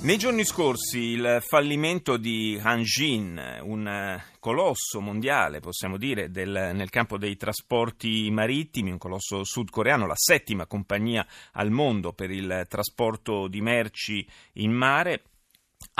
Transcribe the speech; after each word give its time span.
Nei 0.00 0.16
giorni 0.16 0.44
scorsi 0.44 0.98
il 0.98 1.42
fallimento 1.44 2.16
di 2.16 2.58
Hanjin, 2.62 3.58
un 3.62 4.22
colosso 4.38 5.00
mondiale, 5.00 5.58
possiamo 5.58 5.96
dire, 5.96 6.30
del, 6.30 6.70
nel 6.72 6.88
campo 6.88 7.18
dei 7.18 7.36
trasporti 7.36 8.30
marittimi, 8.30 8.92
un 8.92 8.98
colosso 8.98 9.42
sudcoreano, 9.42 10.06
la 10.06 10.14
settima 10.16 10.66
compagnia 10.66 11.26
al 11.54 11.70
mondo 11.72 12.12
per 12.12 12.30
il 12.30 12.64
trasporto 12.68 13.48
di 13.48 13.60
merci 13.60 14.24
in 14.54 14.70
mare, 14.70 15.24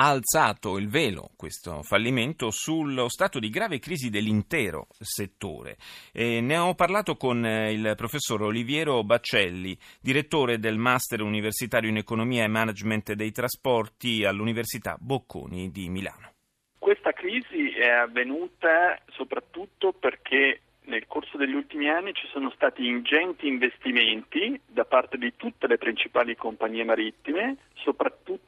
ha 0.00 0.10
alzato 0.10 0.78
il 0.78 0.88
velo, 0.88 1.30
questo 1.36 1.82
fallimento, 1.82 2.50
sullo 2.50 3.08
stato 3.08 3.40
di 3.40 3.50
grave 3.50 3.80
crisi 3.80 4.10
dell'intero 4.10 4.86
settore. 5.00 5.76
E 6.12 6.40
ne 6.40 6.56
ho 6.56 6.74
parlato 6.74 7.16
con 7.16 7.44
eh, 7.44 7.72
il 7.72 7.94
professor 7.96 8.42
Oliviero 8.42 9.02
Baccelli, 9.02 9.76
direttore 10.00 10.60
del 10.60 10.78
Master 10.78 11.20
Universitario 11.20 11.90
in 11.90 11.96
Economia 11.96 12.44
e 12.44 12.48
Management 12.48 13.14
dei 13.14 13.32
Trasporti 13.32 14.24
all'Università 14.24 14.96
Bocconi 15.00 15.72
di 15.72 15.88
Milano. 15.88 16.32
Questa 16.78 17.10
crisi 17.10 17.70
è 17.70 17.88
avvenuta 17.88 18.96
soprattutto 19.08 19.92
perché 19.92 20.60
nel 20.82 21.06
corso 21.08 21.36
degli 21.36 21.54
ultimi 21.54 21.90
anni 21.90 22.14
ci 22.14 22.26
sono 22.28 22.50
stati 22.50 22.86
ingenti 22.86 23.48
investimenti 23.48 24.58
da 24.64 24.84
parte 24.84 25.18
di 25.18 25.34
tutte 25.36 25.66
le 25.66 25.76
principali 25.76 26.36
compagnie 26.36 26.84
marittime, 26.84 27.56
soprattutto 27.74 28.47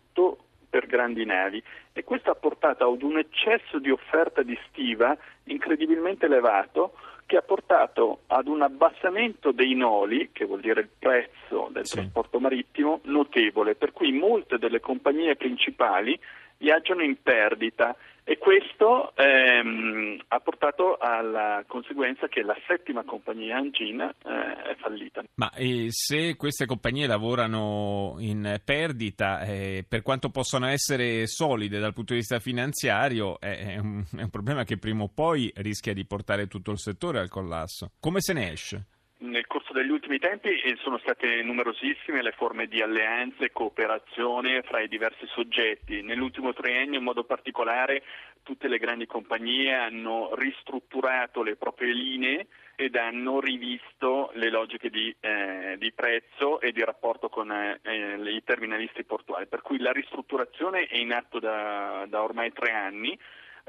grandi 1.01 1.25
navi 1.25 1.63
e 1.93 2.05
questo 2.05 2.31
ha 2.31 2.35
portato 2.35 2.93
ad 2.93 3.03
un 3.03 3.17
eccesso 3.17 3.79
di 3.79 3.91
offerta 3.91 4.43
di 4.43 4.59
stiva 4.69 5.17
incredibilmente 5.45 6.27
elevato 6.27 6.93
che 7.31 7.37
ha 7.37 7.43
portato 7.43 8.23
ad 8.27 8.49
un 8.49 8.61
abbassamento 8.61 9.53
dei 9.53 9.75
noli, 9.77 10.31
che 10.33 10.47
vuol 10.47 10.59
dire 10.59 10.81
il 10.81 10.89
prezzo 10.99 11.69
del 11.71 11.87
sì. 11.87 11.95
trasporto 11.95 12.41
marittimo, 12.41 12.99
notevole, 13.05 13.77
per 13.77 13.93
cui 13.93 14.11
molte 14.11 14.59
delle 14.59 14.81
compagnie 14.81 15.37
principali 15.37 16.19
viaggiano 16.57 17.05
in 17.05 17.23
perdita 17.23 17.95
e 18.25 18.39
questo 18.39 19.13
ehm, 19.17 20.21
ha 20.29 20.41
portato 20.41 20.97
alla 20.99 21.65
conseguenza 21.67 22.29
che 22.29 22.43
la 22.43 22.57
settima 22.67 23.03
compagnia 23.03 23.57
Angin 23.57 24.01
eh, 24.01 24.71
è 24.71 24.77
fallita. 24.79 25.25
Ma 25.35 25.51
eh, 25.55 25.87
se 25.89 26.37
queste 26.37 26.67
compagnie 26.67 27.07
lavorano 27.07 28.17
in 28.19 28.61
perdita, 28.65 29.41
eh, 29.41 29.85
per 29.89 30.03
quanto 30.03 30.29
possano 30.29 30.67
essere 30.67 31.27
solide 31.27 31.81
dal 31.81 31.95
punto 31.95 32.13
di 32.13 32.21
vista 32.21 32.39
finanziario, 32.39 33.41
è 33.41 33.79
un, 33.79 34.05
è 34.17 34.23
un 34.23 34.31
problema 34.31 34.65
che 34.65 34.77
prima 34.77 35.03
o 35.05 35.11
poi 35.13 35.51
rischia 35.57 35.95
di 35.95 36.05
portare 36.05 36.47
tutto 36.47 36.71
il 36.71 36.79
settore 36.79 37.20
al 37.21 37.29
collasso. 37.29 37.93
Come 38.01 38.21
se 38.21 38.33
ne 38.33 38.53
esce? 38.53 38.87
Nel 39.21 39.47
corso 39.47 39.75
degli 39.75 39.91
ultimi 39.91 40.19
tempi 40.19 40.49
eh, 40.49 40.77
sono 40.83 40.97
state 40.97 41.43
numerosissime 41.43 42.23
le 42.23 42.33
forme 42.33 42.67
di 42.67 42.81
alleanze 42.81 43.45
e 43.45 43.53
cooperazione 43.53 44.63
fra 44.63 44.81
i 44.81 44.89
diversi 44.89 45.27
soggetti. 45.27 46.01
Nell'ultimo 46.01 46.55
triennio 46.55 46.99
in 46.99 47.05
modo 47.05 47.25
particolare 47.25 48.03
tutte 48.43 48.67
le 48.67 48.79
grandi 48.79 49.05
compagnie 49.05 49.75
hanno 49.75 50.35
ristrutturato 50.35 51.43
le 51.43 51.57
proprie 51.57 51.93
linee 51.93 52.47
ed 52.77 52.97
hanno 52.97 53.41
rivisto 53.41 54.31
le 54.37 54.49
logiche 54.49 54.89
di, 54.89 55.15
eh, 55.21 55.77
di 55.79 55.93
prezzo 55.93 56.59
e 56.59 56.73
di 56.73 56.83
rapporto 56.83 57.29
con 57.29 57.53
eh, 57.53 57.79
i 57.83 58.43
terminalisti 58.43 59.05
portuali. 59.05 59.47
Per 59.47 59.61
cui 59.61 59.79
la 59.81 59.93
ristrutturazione 59.93 60.87
è 60.87 60.97
in 60.97 61.13
atto 61.13 61.39
da, 61.39 62.07
da 62.09 62.23
ormai 62.23 62.53
tre 62.55 62.73
anni. 62.73 63.19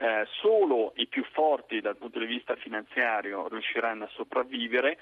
Eh, 0.02 0.26
solo 0.42 0.94
i 0.96 1.06
più 1.06 1.24
forti 1.32 1.80
dal 1.80 1.96
punto 1.96 2.18
di 2.18 2.26
vista 2.26 2.56
finanziario 2.56 3.48
riusciranno 3.48 4.06
a 4.06 4.10
sopravvivere. 4.14 4.98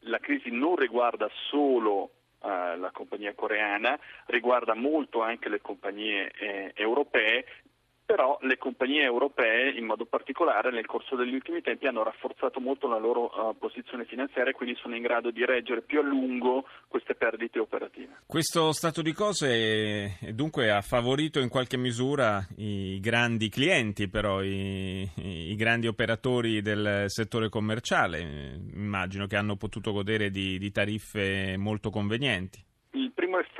La 0.00 0.18
crisi 0.18 0.50
non 0.50 0.76
riguarda 0.76 1.28
solo 1.50 2.12
Uh, 2.40 2.78
la 2.78 2.92
compagnia 2.92 3.34
coreana, 3.34 3.98
riguarda 4.26 4.72
molto 4.72 5.22
anche 5.22 5.48
le 5.48 5.60
compagnie 5.60 6.30
eh, 6.38 6.70
europee 6.76 7.44
però 8.08 8.38
le 8.40 8.56
compagnie 8.56 9.02
europee 9.02 9.68
in 9.76 9.84
modo 9.84 10.06
particolare 10.06 10.70
nel 10.70 10.86
corso 10.86 11.14
degli 11.14 11.34
ultimi 11.34 11.60
tempi 11.60 11.88
hanno 11.88 12.02
rafforzato 12.02 12.58
molto 12.58 12.88
la 12.88 12.96
loro 12.96 13.24
uh, 13.24 13.54
posizione 13.58 14.06
finanziaria 14.06 14.50
e 14.50 14.54
quindi 14.54 14.78
sono 14.80 14.96
in 14.96 15.02
grado 15.02 15.30
di 15.30 15.44
reggere 15.44 15.82
più 15.82 15.98
a 15.98 16.02
lungo 16.02 16.64
queste 16.88 17.14
perdite 17.14 17.58
operative. 17.58 18.22
Questo 18.24 18.72
stato 18.72 19.02
di 19.02 19.12
cose 19.12 20.16
dunque 20.32 20.70
ha 20.70 20.80
favorito 20.80 21.38
in 21.38 21.50
qualche 21.50 21.76
misura 21.76 22.42
i 22.56 22.98
grandi 22.98 23.50
clienti, 23.50 24.08
però 24.08 24.42
i, 24.42 25.06
i 25.16 25.54
grandi 25.54 25.86
operatori 25.86 26.62
del 26.62 27.10
settore 27.10 27.50
commerciale, 27.50 28.20
immagino 28.72 29.26
che 29.26 29.36
hanno 29.36 29.56
potuto 29.56 29.92
godere 29.92 30.30
di, 30.30 30.56
di 30.56 30.72
tariffe 30.72 31.56
molto 31.58 31.90
convenienti 31.90 32.64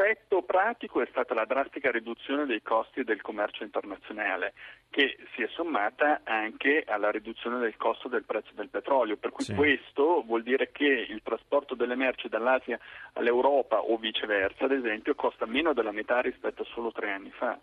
effetto 0.08 0.40
pratico 0.42 1.02
è 1.02 1.06
stata 1.10 1.34
la 1.34 1.44
drastica 1.44 1.90
riduzione 1.90 2.46
dei 2.46 2.62
costi 2.62 3.04
del 3.04 3.20
commercio 3.20 3.62
internazionale, 3.62 4.54
che 4.88 5.18
si 5.34 5.42
è 5.42 5.48
sommata 5.48 6.22
anche 6.24 6.82
alla 6.86 7.10
riduzione 7.10 7.58
del 7.58 7.76
costo 7.76 8.08
del 8.08 8.24
prezzo 8.24 8.52
del 8.54 8.70
petrolio, 8.70 9.18
per 9.18 9.30
cui 9.32 9.44
sì. 9.44 9.54
questo 9.54 10.22
vuol 10.24 10.42
dire 10.42 10.70
che 10.72 10.86
il 10.86 11.20
trasporto 11.22 11.74
delle 11.74 11.94
merci 11.94 12.28
dall'Asia 12.28 12.78
all'Europa 13.14 13.80
o 13.80 13.98
viceversa, 13.98 14.64
ad 14.64 14.72
esempio, 14.72 15.14
costa 15.14 15.44
meno 15.44 15.74
della 15.74 15.92
metà 15.92 16.20
rispetto 16.20 16.62
a 16.62 16.66
solo 16.72 16.90
tre 16.90 17.12
anni 17.12 17.30
fa. 17.30 17.58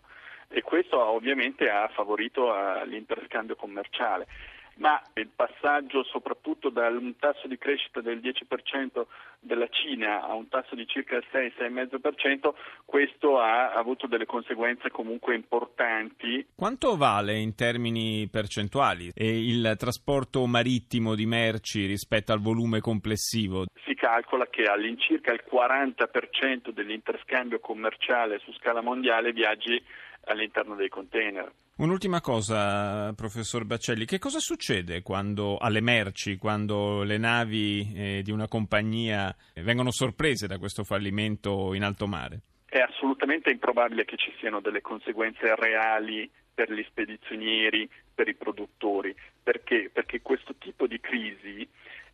E 0.48 0.62
questo 0.62 1.02
ovviamente 1.02 1.68
ha 1.68 1.88
favorito 1.88 2.52
l'interscambio 2.84 3.56
commerciale 3.56 4.28
ma 4.76 5.00
il 5.14 5.28
passaggio 5.34 6.02
soprattutto 6.04 6.68
da 6.70 6.88
un 6.88 7.16
tasso 7.18 7.46
di 7.46 7.56
crescita 7.58 8.00
del 8.00 8.18
10% 8.18 9.06
della 9.40 9.68
Cina 9.68 10.22
a 10.22 10.34
un 10.34 10.48
tasso 10.48 10.74
di 10.74 10.86
circa 10.86 11.16
il 11.16 11.24
6-6,5%, 11.32 12.54
questo 12.84 13.38
ha 13.38 13.72
avuto 13.72 14.06
delle 14.06 14.26
conseguenze 14.26 14.90
comunque 14.90 15.34
importanti. 15.34 16.46
Quanto 16.54 16.96
vale 16.96 17.38
in 17.38 17.54
termini 17.54 18.28
percentuali 18.30 19.10
il 19.14 19.74
trasporto 19.78 20.46
marittimo 20.46 21.14
di 21.14 21.26
merci 21.26 21.86
rispetto 21.86 22.32
al 22.32 22.40
volume 22.40 22.80
complessivo? 22.80 23.64
Si 23.84 23.94
calcola 23.94 24.46
che 24.46 24.64
all'incirca 24.64 25.32
il 25.32 25.44
40% 25.50 26.70
dell'interscambio 26.70 27.60
commerciale 27.60 28.38
su 28.38 28.52
scala 28.52 28.80
mondiale 28.80 29.32
viaggi 29.32 29.82
all'interno 30.24 30.74
dei 30.74 30.88
container. 30.88 31.50
Un'ultima 31.78 32.22
cosa, 32.22 33.12
professor 33.12 33.66
Baccelli, 33.66 34.06
che 34.06 34.18
cosa 34.18 34.38
succede 34.38 35.02
quando 35.02 35.58
alle 35.58 35.82
merci, 35.82 36.38
quando 36.38 37.02
le 37.02 37.18
navi 37.18 37.92
eh, 37.94 38.22
di 38.22 38.30
una 38.30 38.48
compagnia 38.48 39.36
vengono 39.56 39.90
sorprese 39.90 40.46
da 40.46 40.56
questo 40.56 40.84
fallimento 40.84 41.74
in 41.74 41.82
alto 41.82 42.06
mare? 42.06 42.40
È 42.64 42.78
assolutamente 42.78 43.50
improbabile 43.50 44.06
che 44.06 44.16
ci 44.16 44.32
siano 44.38 44.60
delle 44.60 44.80
conseguenze 44.80 45.54
reali 45.54 46.30
per 46.54 46.72
gli 46.72 46.82
spedizionieri, 46.88 47.86
per 48.14 48.26
i 48.28 48.34
produttori, 48.34 49.14
perché? 49.42 49.90
Perché 49.92 50.22
questo 50.22 50.54
tipo 50.54 50.86
di 50.86 50.98
crisi 50.98 51.68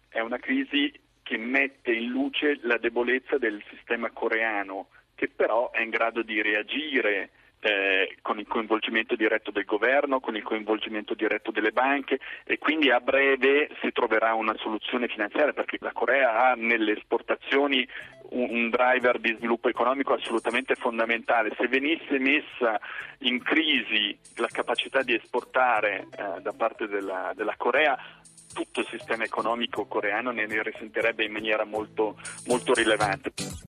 è 0.08 0.18
una 0.18 0.38
crisi 0.38 0.92
che 1.22 1.36
mette 1.36 1.92
in 1.92 2.08
luce 2.08 2.58
la 2.62 2.78
debolezza 2.78 3.38
del 3.38 3.62
sistema 3.70 4.10
coreano, 4.10 4.88
che 5.14 5.28
però 5.28 5.70
è 5.70 5.82
in 5.82 5.90
grado 5.90 6.22
di 6.22 6.42
reagire 6.42 7.30
eh, 7.64 8.16
con 8.22 8.40
il 8.40 8.46
coinvolgimento 8.46 9.14
diretto 9.14 9.52
del 9.52 9.64
governo, 9.64 10.18
con 10.18 10.34
il 10.34 10.42
coinvolgimento 10.42 11.14
diretto 11.14 11.52
delle 11.52 11.70
banche 11.70 12.18
e 12.44 12.58
quindi 12.58 12.90
a 12.90 12.98
breve 12.98 13.68
si 13.80 13.92
troverà 13.92 14.34
una 14.34 14.54
soluzione 14.58 15.06
finanziaria 15.06 15.52
perché 15.52 15.78
la 15.81 15.92
Corea 15.92 16.44
ha 16.44 16.54
nelle 16.54 16.96
esportazioni 16.96 17.87
un, 18.31 18.69
driver 18.70 19.20
di 19.20 19.34
sviluppo 19.37 19.69
economico 19.69 20.14
assolutamente 20.14 20.75
fondamentale. 20.75 21.54
Se 21.56 21.69
venisse 21.69 22.19
messa 22.19 22.81
in 23.19 23.40
crisi 23.42 24.16
la 24.37 24.48
capacità 24.50 25.02
di 25.02 25.14
esportare 25.14 26.08
eh, 26.10 26.40
da 26.40 26.52
parte 26.52 26.88
della, 26.88 27.32
della 27.37 27.54
Corea, 27.56 27.96
tutto 28.52 28.81
il 28.81 28.88
sistema 28.90 29.25
economico 29.25 29.87
coreano 29.87 30.31
ne 30.31 30.46
risentirebbe 30.62 31.25
in 31.25 31.32
maniera 31.32 31.64
molto, 31.64 32.16
molto 32.46 32.75
rilevante. 32.75 33.32